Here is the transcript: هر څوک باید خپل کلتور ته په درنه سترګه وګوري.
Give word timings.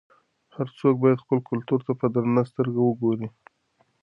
هر 0.55 0.67
څوک 0.79 0.95
باید 1.03 1.23
خپل 1.23 1.39
کلتور 1.49 1.79
ته 1.87 1.91
په 1.99 2.05
درنه 2.13 2.41
سترګه 2.51 2.79
وګوري. 2.83 3.27